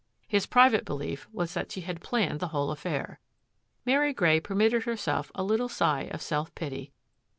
[0.27, 3.19] His private belief was that she had planned the whole affair.
[3.85, 6.91] Mary Grey permitted herself a little sigh of self pity.